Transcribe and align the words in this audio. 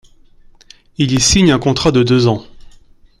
Il 0.97 1.11
y 1.13 1.19
signe 1.19 1.51
un 1.51 1.59
contrat 1.59 1.91
de 1.91 2.01
deux 2.01 2.25
ans. 2.25 2.43